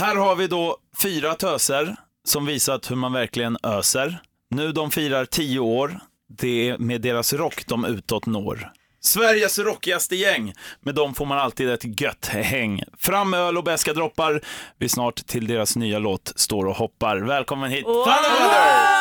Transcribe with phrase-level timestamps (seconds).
[0.00, 4.18] Här har vi då fyra töser som visat hur man verkligen öser.
[4.50, 6.00] Nu de firar tio år.
[6.38, 8.72] Det är med deras rock de utåt når.
[9.00, 10.52] Sveriges rockigaste gäng.
[10.80, 12.82] Med dem får man alltid ett gött häng.
[12.98, 14.40] Fram med öl och beska droppar.
[14.78, 17.16] Vi snart till deras nya låt Står och hoppar.
[17.16, 18.99] Välkommen hit Thunderweather!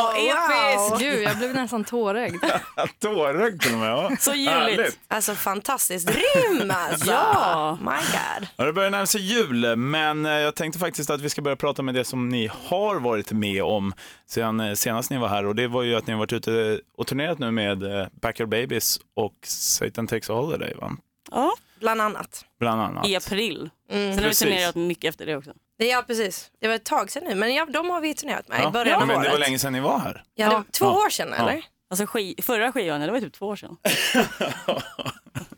[0.00, 0.98] Wow!
[0.98, 2.44] Gud, jag blev nästan tårögd.
[2.98, 3.90] Tårögd till och med.
[3.90, 4.10] Ja.
[4.20, 4.32] Så.
[4.32, 4.98] Härligt.
[5.08, 7.10] Alltså fantastiskt rim alltså.
[7.10, 7.78] Ja.
[7.80, 8.48] My God.
[8.56, 11.56] Ja, det börjar närma sig jul, men eh, jag tänkte faktiskt att vi ska börja
[11.56, 13.92] prata med det som ni har varit med om
[14.26, 15.46] sedan eh, senast ni var här.
[15.46, 18.48] Och det var ju att ni har varit ute och turnerat nu med eh, Backyard
[18.48, 20.96] Babies och Satan Takes a Holiday, va?
[21.30, 22.44] Ja, Bland annat.
[22.58, 23.08] Bland annat.
[23.08, 23.70] i april.
[23.90, 24.14] Mm.
[24.14, 25.52] Sen har vi turnerat mycket efter det också.
[25.86, 26.50] Ja precis.
[26.60, 28.68] Det var ett tag sedan nu men ja, de har vi turnerat med Ja.
[28.68, 29.26] i början av men året.
[29.26, 30.22] det var länge sedan ni var här.
[30.34, 30.64] Ja, det var Ja.
[30.72, 31.06] två Ja.
[31.06, 31.62] år sedan eller?
[31.90, 33.76] Alltså ski- förra skivan, det var typ två år sedan.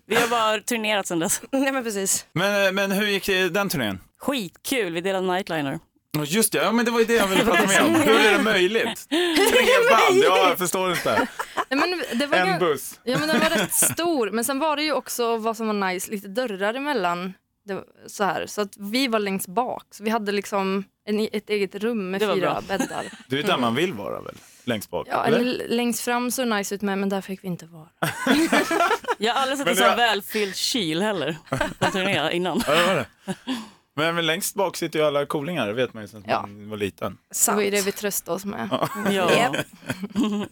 [0.07, 1.43] vi har bara turnerat sedan dess.
[1.51, 2.27] Nej men precis.
[2.33, 4.01] Men, eh, men hur gick det, den turnén?
[4.19, 5.79] Skitkul, vi delade nightliner.
[6.19, 7.95] Ja, Just det, ja, men det var ju det jag ville prata med om.
[8.03, 9.09] Hur är det möjligt?
[9.09, 11.29] Tre band, ja, jag förstår inte.
[11.71, 13.01] Nej, men det var En gan- buss.
[13.05, 15.75] Ja men den var rätt stor men sen var det ju också vad som var
[15.93, 17.35] nice, lite dörrar emellan.
[17.65, 21.29] Det, var så här, så att vi var längst bak så vi hade liksom en,
[21.33, 22.79] ett eget rum med Det var fyra bra.
[22.79, 23.05] bäddar.
[23.29, 24.35] Det är där man vill vara väl?
[24.65, 25.07] Längst bak?
[25.11, 25.39] Ja, eller?
[25.41, 27.89] eller längst fram så nice ut med men där fick vi inte vara.
[29.19, 31.37] Jag har aldrig sett en det- sån välfylld kyl heller
[31.79, 32.63] på turné innan.
[32.67, 33.07] Ja, det var det.
[33.95, 36.41] Men, men längst bak sitter ju alla coolingar, det vet man ju sedan Ja.
[36.41, 37.19] man var liten.
[37.47, 38.69] Det var ju det vi tröstade oss med.
[39.11, 39.55] Ja.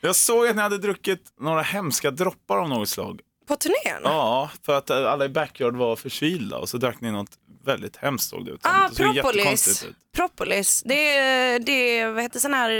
[0.00, 3.20] Jag såg att ni hade druckit några hemska droppar av något slag.
[3.46, 4.00] På turnén?
[4.04, 7.30] Ja, för att eh, alla i Backyard var förkylda och så drack ni något
[7.64, 8.60] väldigt hemskt såg det ut.
[8.62, 9.84] Ah, det propolis.
[9.84, 9.96] ut.
[10.16, 10.82] Propolis.
[10.86, 12.70] Det är, det är vad heter sån här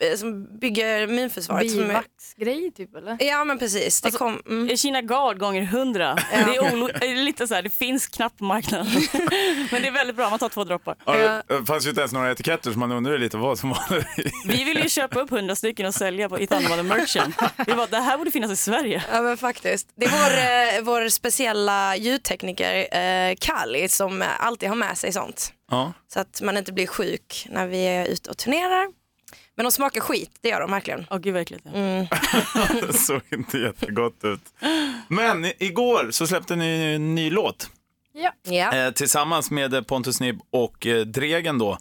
[0.00, 1.70] eh, som bygger immunförsvaret.
[1.70, 3.16] Som är, Bivaxgrej typ eller?
[3.20, 4.00] ja men precis.
[4.00, 4.76] Det Alltså, kom, mm.
[4.76, 6.14] Kina Guard gånger hundra.
[6.30, 8.86] Det, är olo- det är lite så här, det finns knappt på marknaden.
[9.70, 10.96] Men det är väldigt bra, man tar två droppar.
[11.06, 13.68] Ja, det det fanns ju inte ens några etiketter så man undrade lite vad som
[13.70, 14.04] var.
[14.48, 17.36] Vi ville ju köpa upp hundra stycken och sälja på i Thunderwater Merchant.
[17.66, 19.04] Vi bara, det här borde finnas i Sverige.
[19.12, 19.88] Ja men faktiskt.
[19.94, 25.52] Det vår, eh, vår speciella ljudtekniker eh, Kali som alltid har med sig sånt.
[25.70, 25.92] Ja.
[26.12, 28.88] Så att man inte blir sjuk när vi är ute och turnerar.
[29.54, 31.06] Men de smakar skit, det gör de verkligen.
[31.10, 31.60] Åh gud.
[31.64, 31.70] Ja.
[31.74, 32.06] Mm.
[32.86, 34.40] Det såg inte jättegott ut.
[35.08, 37.70] Men igår så släppte ni en ny låt
[38.14, 38.32] Ja.
[38.42, 38.76] Ja.
[38.76, 41.78] eh, tillsammans med Pontus Nibb och eh, Dregen då.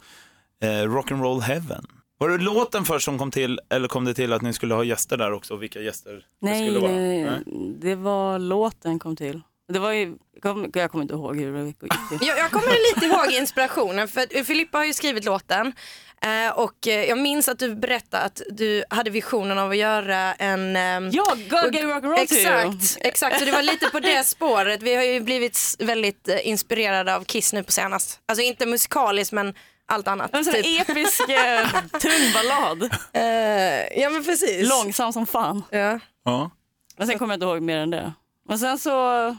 [0.64, 1.86] Eh, Rock'n'Roll Heaven.
[2.22, 4.84] Var det låten först som kom till eller kom det till att ni skulle ha
[4.84, 5.56] gäster där också?
[5.56, 6.92] Vilka gäster det Nej, skulle vara?
[6.92, 7.42] nej, nej,
[7.80, 9.42] det var låten kom till.
[9.74, 11.90] Det var ju, jag kommer jag kommer inte ihåg hur det gick till.
[12.28, 15.74] Jag, jag kommer lite ihåg inspirationen för Filippa har ju skrivit låten
[16.22, 20.34] eh, och eh, jag minns att du berättade att du hade visionen av att göra
[20.34, 22.48] en ehm, Ja, Go Get Rock'n'Roll to you.
[22.48, 24.82] Exakt, exakt, så det var lite på det spåret.
[24.82, 28.20] Vi har ju blivit väldigt eh, inspirerade av Kiss nu på senast.
[28.26, 29.54] Alltså inte musikaliskt men
[29.92, 30.36] allt annat.
[30.36, 30.90] En sån typ.
[30.90, 31.70] episk eh,
[32.00, 32.84] tung ballad.
[33.14, 34.70] Eh, ja men precis.
[34.70, 35.64] Långsam som fan.
[35.72, 36.00] Ja.
[36.26, 36.52] Ja.
[36.98, 38.14] Men sen kommer jag inte ihåg mer än det.
[38.48, 39.36] Men sen så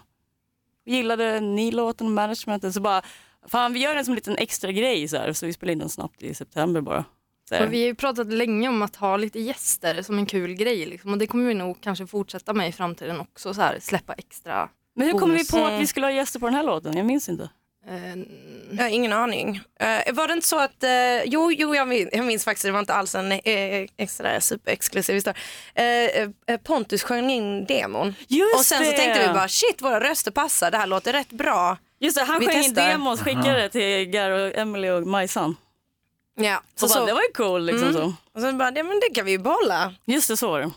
[0.87, 3.03] gillade ni låten och managementet så bara,
[3.47, 5.33] fan vi gör den som en liten extra grej så här.
[5.33, 7.05] Så vi spelade in den snabbt i september bara.
[7.61, 10.87] Och vi har ju pratat länge om att ha lite gäster som en kul grej
[10.87, 11.13] liksom.
[11.13, 14.69] och det kommer vi nog kanske fortsätta med i framtiden också, så här, släppa extra.
[14.95, 16.97] Men hur kom vi på att vi skulle ha gäster på den här låten?
[16.97, 17.51] Jag minns inte.
[17.87, 18.17] Eh,
[18.77, 19.61] Jag har ingen aning.
[19.81, 22.73] Eh, var det inte så att, eh, jo, jo jag, minns, jag minns faktiskt, det
[22.73, 23.41] var inte alls en eh,
[23.97, 25.41] extra superexklusiv historia.
[25.75, 25.85] Eh,
[26.55, 28.97] eh, Pontus sjöng in demon Just och sen så det.
[28.97, 31.77] tänkte vi bara shit våra röster passar, det här låter rätt bra.
[32.01, 32.89] Just det, han Vi sjöng in testar.
[32.89, 35.57] demos, skickade det till Gar och Emily och Majsan.
[36.41, 38.03] Ja, Så, så, bara, så, det var ju cool liksom Mm.
[38.03, 38.15] så.
[38.35, 39.95] och sen bara, ja, men det kan vi ju behålla.
[40.05, 40.71] Just det, så var det.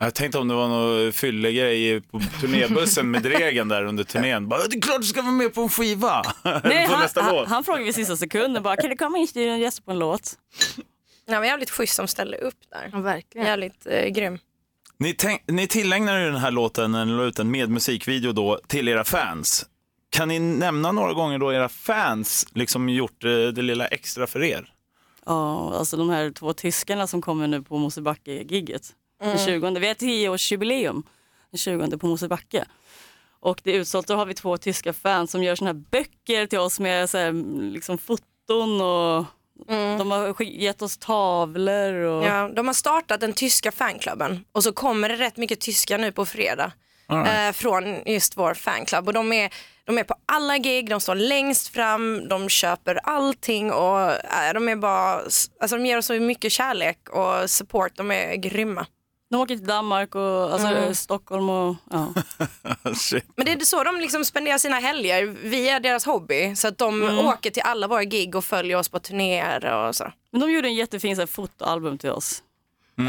[0.00, 4.48] Jag tänkte om det var någon fyllegrej på turnébussen med Dregen där under turnén.
[4.48, 6.22] Bara, det är klart du ska vara med på en skiva!
[6.44, 9.24] Nej, på han, nästa han, han frågade vid sista sekunden bara, kan du komma in
[9.24, 10.32] i studion och gästa på en låt?
[11.26, 12.90] Ja, men jävligt schysst som ställde upp där.
[12.92, 13.46] ja, verkligen.
[13.46, 14.38] Jävligt eh, grym.
[14.98, 18.60] Ni, tänk, ni tillägnar ju den här låten, eller la ut en med musikvideo då,
[18.66, 19.66] till era fans.
[20.10, 24.42] Kan ni nämna några gånger då era fans liksom gjort eh, det lilla extra för
[24.42, 24.72] er?
[25.26, 28.94] Ja, alltså de här två tyskarna som kommer nu på Mosebacke-gigget.
[29.20, 31.02] Den 20, vi har 10-årsjubileum
[31.50, 32.64] den 20 på Mosebacke.
[33.40, 36.46] Och det är utsålt, då har vi två tyska fans som gör såna här böcker
[36.46, 37.32] till oss med så här,
[37.72, 39.24] liksom foton och
[39.98, 41.92] de har gett oss tavlor.
[41.94, 42.24] Och...
[42.24, 46.12] Ja, de har startat den tyska fanklubben och så kommer det rätt mycket tyska nu
[46.12, 46.72] på fredag.
[47.10, 47.48] Right.
[47.48, 49.06] eh, från just vår fanclub.
[49.06, 49.50] Och de är,
[49.84, 54.68] de är på alla gig, de står längst fram, de köper allting och eh, de
[54.68, 55.12] är bara,
[55.60, 58.86] alltså de ger oss så mycket kärlek och support, de är grymma.
[59.30, 60.94] De åker till Danmark och alltså, Mm.
[60.94, 62.14] Stockholm och ja.
[63.36, 65.26] Men det är så de liksom spenderar sina helger.
[65.42, 66.56] Vi är deras hobby.
[66.56, 67.26] Så att de Mm.
[67.26, 70.12] åker till alla våra gig och följer oss på turnéer och så.
[70.30, 72.42] Men de gjorde en jättefin så här, fotoalbum till oss.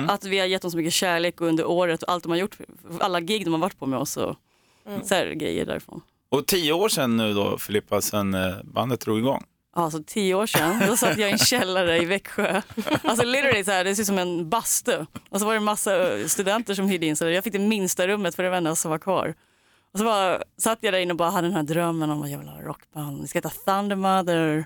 [0.08, 2.58] Att vi har gett dem så mycket kärlek under året och allt de har gjort,
[3.00, 4.36] alla gig de har varit på med oss och
[5.04, 6.02] så här, grejer därifrån.
[6.30, 9.44] Och tio år sedan nu då, Filippa, sen eh, bandet drog igång.
[9.84, 12.62] Alltså tio år sedan, då satt jag i en källare i Växjö.
[13.04, 15.06] Alltså literally så här, det ser ut som en bastu.
[15.30, 15.92] Och så var det en massa
[16.28, 17.34] studenter som hyrde in sig.
[17.34, 19.36] Jag fick det minsta rummet för det var enda som var kvar.
[19.94, 22.30] Och så bara, satt jag där inne och bara hade den här drömmen om att
[22.30, 23.22] jag vill ha rockband.
[23.22, 24.66] Det ska heta Thunder Mother.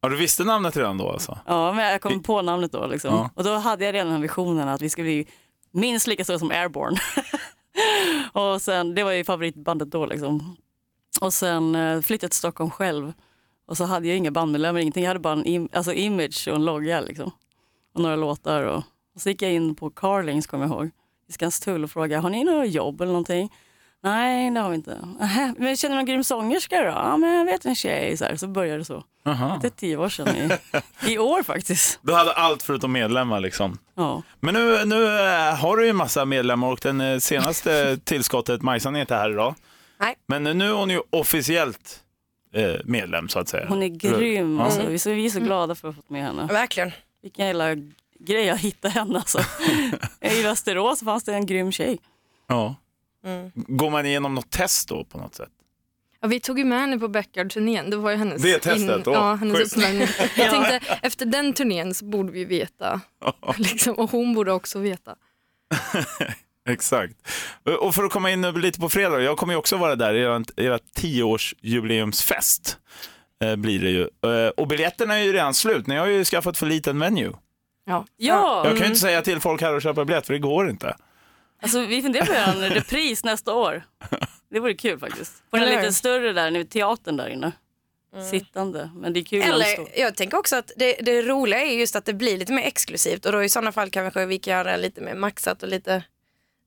[0.00, 1.38] Ja, du visste namnet redan då alltså?
[1.46, 3.14] Ja, men jag kom på namnet då liksom.
[3.14, 3.30] Ja.
[3.34, 5.26] Och då hade jag redan den visionen att vi skulle bli
[5.70, 6.98] minst lika stora som Airborne.
[8.32, 10.56] och sen, det var ju favoritbandet då liksom.
[11.20, 13.12] Och sen eh, flyttade jag till Stockholm själv.
[13.68, 15.02] Och så hade jag inga bandmedlemmar, ingenting.
[15.04, 17.30] Jag hade bara en im- alltså image och en logga liksom.
[17.94, 18.62] Och några låtar.
[18.62, 18.82] Och,
[19.14, 20.90] och så gick jag in på Carlings, kommer jag ihåg,
[21.28, 23.52] i Skanstull och frågade, har ni några jobb eller någonting?
[24.02, 24.98] Nej, det har vi inte.
[25.20, 26.84] "Nähä, Men känner du någon grym sångerska då?
[26.88, 28.16] Ja, men jag vet en tjej.
[28.16, 28.36] Så, här.
[28.36, 29.04] så började det så.
[29.26, 29.58] Aha.
[29.62, 30.50] Det är tio år sedan i,
[31.12, 31.98] i år faktiskt.
[32.02, 33.78] Du hade allt förutom medlemmar liksom.
[33.94, 34.22] Ja.
[34.40, 38.62] Men nu, nu eh, har du ju en massa medlemmar och den eh, senaste tillskottet,
[38.62, 39.54] Majsan är inte här idag.
[40.00, 40.14] Nej.
[40.26, 42.00] Men nu är hon ju officiellt
[42.84, 43.66] medlem så att säga.
[43.68, 44.58] Hon är grym.
[44.58, 44.64] Ja.
[44.64, 44.86] Alltså.
[44.86, 46.46] Vi, är så, vi är så glada för att ha fått med henne.
[46.46, 46.92] Verkligen.
[47.22, 47.74] Vilken jävla
[48.18, 49.18] grej att hitta henne.
[49.18, 49.38] Alltså.
[50.20, 51.98] I Västerås fanns det en grym tjej.
[52.46, 52.74] Ja.
[53.24, 53.50] Mm.
[53.54, 55.50] Går man igenom något test då på något sätt?
[56.20, 57.90] Ja, vi tog ju med henne på Backyard-turnén.
[57.90, 60.08] Det var ju hennes, Det testet, åh, ja, hennes uppläggning.
[60.36, 63.00] Jag tänkte efter den turnén så borde vi veta.
[63.56, 65.16] Liksom, och hon borde också veta.
[66.72, 67.14] Exakt.
[67.80, 70.44] Och för att komma in lite på fredag, jag kommer ju också vara där, era,
[70.56, 72.78] era tioårsjubileumsfest
[73.44, 74.02] eh, blir det ju.
[74.02, 77.32] Eh, och biljetterna är ju redan slut, ni har ju skaffat för liten venue.
[77.84, 78.04] Ja.
[78.16, 80.70] Ja, Jag kan ju inte säga till folk här att köpa biljett, för det går
[80.70, 80.96] inte.
[81.62, 83.82] alltså, vi funderar på att göra en repris nästa år.
[84.50, 85.32] Det vore kul faktiskt.
[85.50, 87.52] På den lite större där, nu, teatern där inne.
[88.30, 89.42] Sittande, men det är kul.
[89.42, 92.62] Eller jag tänker också att det, det roliga är just att det blir lite mer
[92.62, 96.02] exklusivt och då i sådana fall kanske vi kan göra lite mer maxat och lite,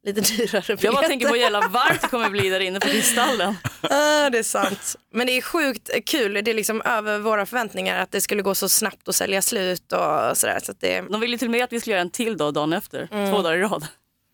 [0.03, 0.86] lite dyrare biljetter.
[0.86, 3.56] Jag bara tänker på hur jävla varmt det kommer bli där inne på Kristallen.
[3.81, 4.95] Ah, det är sant.
[5.13, 6.33] Men det är sjukt kul.
[6.33, 9.92] Det är liksom över våra förväntningar att det skulle gå så snabbt och sälja slut
[9.94, 10.59] och sådär.
[10.63, 12.53] Så att det, De ville till och med att vi skulle göra en till dag
[12.53, 13.88] dagen efter, två dagar i rad.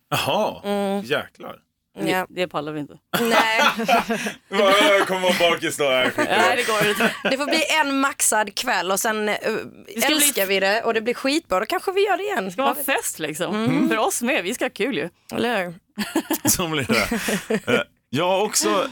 [0.09, 0.61] Jaha,
[1.03, 1.55] jäklar.
[2.05, 2.25] Ja.
[2.29, 2.97] Det pallar vi inte.
[3.19, 3.61] Nej,
[4.99, 5.83] Jag kommer vara bakis då.
[5.83, 7.13] Nej, det går inte.
[7.23, 9.29] det får bli en maxad kväll och sen
[9.97, 11.59] ska älskar vi det och det blir skitbra.
[11.59, 12.45] Då kanske vi gör det igen.
[12.45, 13.87] Det ska vara fest liksom.
[13.89, 15.09] För oss med, vi ska ha kul ju.
[15.35, 15.73] Eller hur?
[16.49, 17.73] Som blir det.
[17.73, 18.87] Eh, Jag har också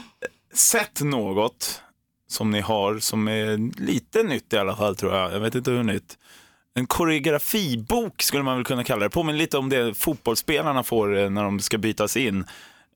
[0.54, 1.82] sett något
[2.28, 5.32] som ni har som är lite nytt i alla fall tror jag.
[5.32, 6.18] Jag vet inte hur nytt.
[6.74, 9.10] En koreografibok skulle man väl kunna kalla det.
[9.10, 12.44] Påminner lite om det fotbollsspelarna får eh, när de ska bytas in.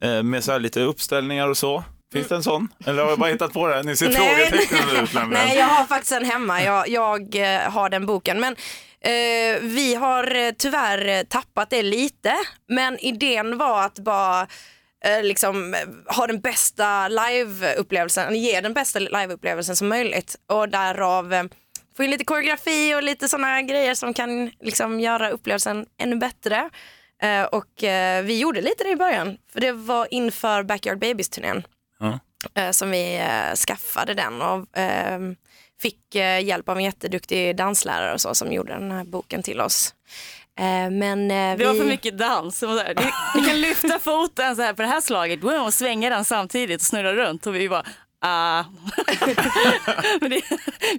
[0.02, 1.85] Eh, Med så här lite uppställningar och så.
[2.12, 2.69] Finns det en sån?
[2.87, 3.82] Eller har jag bara hittat på det?
[3.82, 5.47] Ni ser frågetecknen ut nämligen.
[5.47, 6.62] Nej, jag har faktiskt en hemma.
[6.62, 8.41] Jag, jag eh, har den boken.
[8.41, 8.56] Men
[9.00, 12.35] eh, vi har eh, tyvärr tappat det lite.
[12.69, 14.47] Men idén var att bara
[15.05, 15.75] eh, liksom,
[16.06, 20.37] ha den bästa liveupplevelsen, ge den bästa liveupplevelsen som möjligt.
[20.47, 21.44] Och därav eh,
[21.97, 26.70] få in lite koreografi och lite sådana grejer som kan liksom, göra upplevelsen ännu bättre.
[27.22, 31.62] Eh, och eh, vi gjorde lite det i början, för det var inför Backyard Babies-turnén
[31.99, 32.19] Ja.
[32.55, 33.22] eh, som vi
[33.67, 35.19] skaffade den och eh,
[35.82, 39.95] fick hjälp av en jätteduktig danslärare och så som gjorde den här boken till oss.
[40.59, 41.28] Eh, men
[41.59, 42.62] Vi har för mycket dans.
[42.62, 42.68] Ni,
[43.37, 46.80] ni kan lyfta foten så här på det här slaget wow, och svänga den samtidigt
[46.80, 47.47] och snurra runt.
[47.47, 47.85] Och vi bara,
[48.21, 48.64] ah.
[50.21, 50.42] Men det,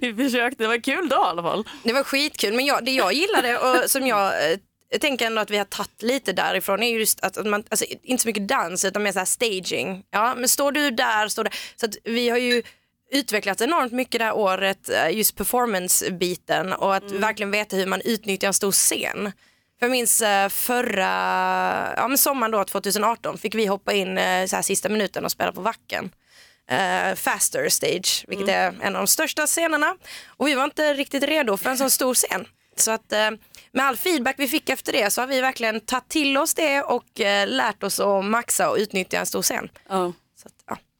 [0.00, 1.64] vi försökte, det var en kul dag i alla fall.
[1.82, 4.58] Det var skitkul, men jag, det jag gillade och som jag eh,
[4.92, 8.22] jag tänker ändå att vi har tagit lite därifrån är just att, man, alltså, inte
[8.22, 10.04] så mycket dans utan mer så här staging.
[10.10, 11.54] Ja, men står du där, står där.
[11.76, 12.62] Så att vi har ju
[13.10, 18.00] utvecklats enormt mycket det här året, eh, just performance-biten och att verkligen veta hur man
[18.00, 19.32] utnyttjar en stor scen.
[19.78, 21.12] För jag minns eh, förra
[21.96, 25.32] ja, men sommaren då, 2018 fick vi hoppa in eh, så här sista minuten och
[25.32, 26.10] spela på Vacken.
[26.70, 29.96] Eh, faster stage, vilket är en av de största scenerna.
[30.26, 32.46] Och vi var inte riktigt redo för en sån stor scen.
[32.76, 33.30] Så att eh,
[33.72, 36.82] med all feedback vi fick efter det så har vi verkligen tagit till oss det
[36.82, 39.68] och eh, lärt oss att maxa och utnyttja en stor scen.
[39.88, 40.12] Ja,
[40.42, 40.54] Så att,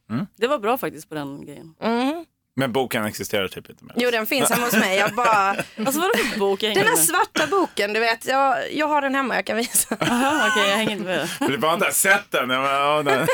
[0.09, 0.25] ja.
[0.37, 1.75] det var bra faktiskt på den grejen.
[1.81, 2.25] mm.
[2.55, 3.93] Men boken existerar typ inte mer.
[3.97, 4.97] Jo den finns hemma hos mig.
[4.97, 5.49] Jag bara,
[5.85, 6.63] Alltså vadå för bok?
[6.63, 7.05] Jag hänger den här med.
[7.05, 9.95] svarta boken, du vet, jag, jag har den hemma, jag kan visa.
[10.01, 11.29] Aha, Okej, jag hänger inte med.
[11.39, 12.49] Filippa har inte sett den.
[12.49, 13.27] Ja, men, ja, den.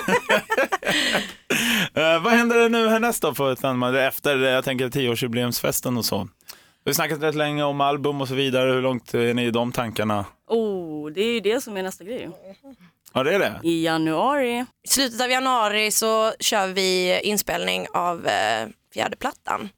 [1.94, 3.52] Eh, vad händer nu härnäst då för
[3.96, 6.28] efter, eh, jag tänker, tioårsjubileumsfesten och så?
[6.84, 8.72] Vi har snackat rätt länge om album och så vidare.
[8.72, 10.26] Hur långt är ni i de tankarna?
[10.48, 12.30] Oh, det är ju det som är nästa grej.
[13.14, 13.60] Ja, det är det.
[13.64, 14.66] I januari.
[14.84, 19.70] I slutet av januari så kör vi inspelning av eh, fjärde plattan.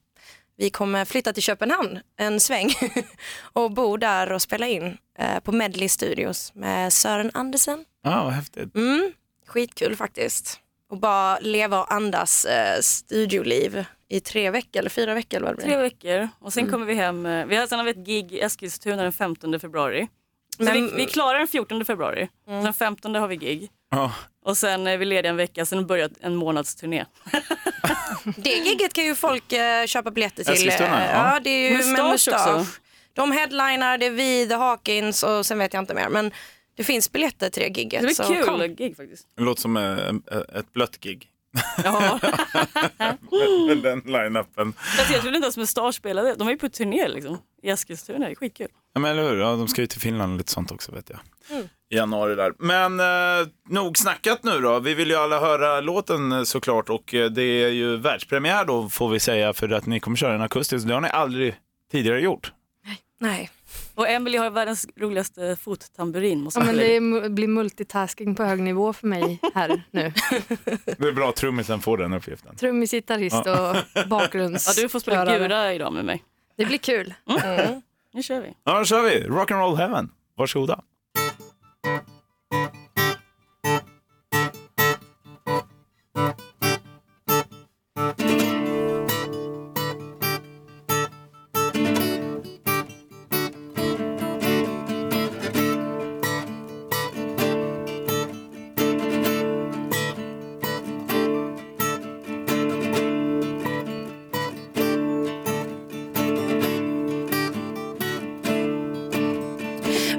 [0.56, 2.70] Vi kommer flytta till Köpenhamn en sväng
[3.52, 7.84] och bo där och spela in eh, på Medley Studios med Sören Andersen.
[8.02, 8.76] Ja, vad häftigt.
[8.76, 9.12] Mm,
[9.46, 10.60] skitkul faktiskt.
[10.92, 15.56] Och bara leva och andas eh, studioliv i tre veckor eller fyra veckor eller vad
[15.56, 15.78] det Tre blir.
[15.82, 17.26] veckor och sen kommer vi hem.
[17.26, 20.08] eh, Vi har, sen har vi ett gig i Eskilstuna den 15 februari.
[20.56, 22.28] Så Men- vi, vi klarar den 14 februari.
[22.46, 23.70] Den 15 har vi gig.
[23.90, 24.12] Ja.
[24.44, 27.04] Och sen är vi lediga en vecka, sen börjar en månads turné.
[28.36, 30.52] Det gigget kan ju folk eh, köpa biljetter till.
[30.52, 31.32] Eskilstuna, eh, ja.
[31.34, 32.54] ja, det är ju med Mustasch mustasch.
[32.60, 32.66] också.
[33.12, 36.08] De headlinar, det är vi, The Hawkins och sen vet jag inte mer.
[36.08, 36.30] Men
[36.76, 38.00] det finns biljetter till det gigget.
[38.00, 38.74] Det blir så kul kom.
[38.74, 39.26] gig faktiskt.
[39.36, 40.08] Det låter som eh,
[40.58, 41.28] ett blött gig.
[41.84, 42.20] Ja.
[43.66, 44.72] Med den line-upen.
[45.12, 46.34] Jag trodde inte ens Mustasch spelade.
[46.34, 47.38] De är ju på turné liksom.
[47.62, 48.68] I Eskilstuna, det är skitkul.
[48.94, 49.36] Ja, men eller hur?
[49.36, 51.18] Ja, de ska ju till Finland och lite sånt också vet jag.
[51.90, 52.52] I januari där.
[52.58, 54.78] Men eh, nog snackat nu då.
[54.80, 58.88] Vi vill ju alla höra låten eh, såklart och eh, det är ju världspremiär då
[58.88, 60.86] får vi säga för att ni kommer köra en akustisk.
[60.86, 61.54] Det har ni aldrig
[61.92, 62.52] tidigare gjort.
[63.20, 63.50] Nej.
[63.94, 66.40] Och Emily har världens roligaste fottamburin.
[66.42, 70.12] Måste Ja, jag men det är, blir multitasking på hög nivå för mig här nu.
[70.98, 72.56] Det är bra att trummisen får den uppgiften.
[72.56, 73.76] Trummis, gitarrist och
[74.08, 74.66] bakgrunds...
[74.76, 76.24] Ja, du får spela gura idag med mig.
[76.56, 77.14] Det blir kul.
[78.14, 78.56] Nu kör vi.
[78.64, 79.22] Ja, då kör vi.
[79.28, 80.10] Rock'n'roll heaven.
[80.36, 80.82] Varsågoda.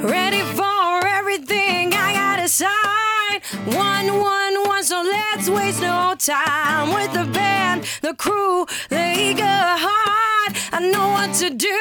[0.04, 3.40] Ready for everything, I gotta sign.
[3.74, 9.46] One, one, one, so let's waste no time with the band, the crew, the eager
[9.46, 10.58] heart.
[10.74, 11.80] I know what to do,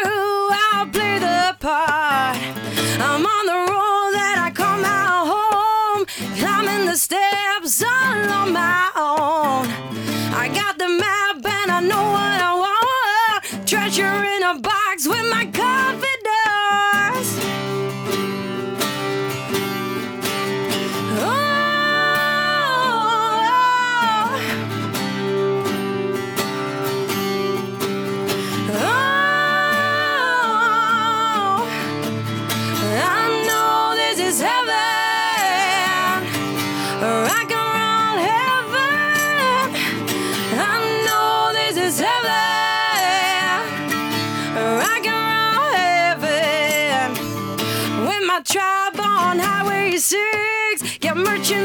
[0.70, 2.38] I'll play the part.
[3.02, 6.06] I'm on the road that I come out home,
[6.38, 9.66] climbing the steps all on my own.
[10.32, 13.66] I got the map and I know what I want.
[13.66, 16.21] Treasure in a box with my confidence.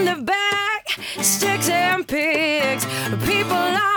[0.08, 0.88] The back,
[1.22, 2.86] sticks and pigs.
[3.26, 3.97] People are